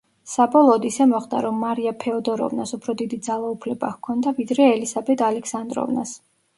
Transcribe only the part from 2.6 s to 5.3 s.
უფრო დიდი ძალაუფლება ჰქონდა ვიდრე ელისაბედ